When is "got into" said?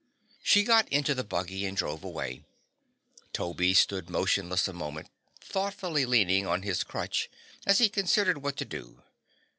0.63-1.13